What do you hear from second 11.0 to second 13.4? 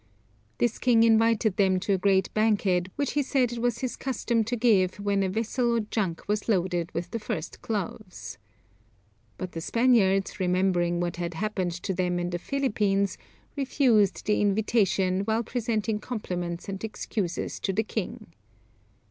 what had happened to them in the Philippines,